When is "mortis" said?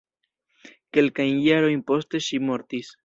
2.49-2.91